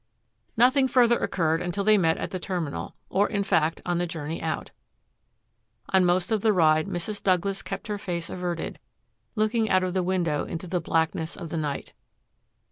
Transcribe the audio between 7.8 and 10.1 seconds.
her face averted, looking out of the